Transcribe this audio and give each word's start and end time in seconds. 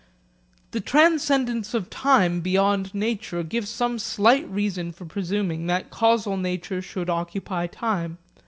The 0.71 0.81
transcendence 0.81 1.75
of 1.75 1.91
time 1.91 2.39
beyond 2.41 2.95
nature 2.95 3.43
gives 3.43 3.69
some 3.69 3.99
slight 3.99 4.49
reason 4.49 4.91
for 4.91 5.05
presuming 5.05 5.67
that 5.67 5.91
causal 5.91 6.37
nature 6.37 6.81
should 6.81 7.07
occupy 7.07 7.67
time. 7.67 8.17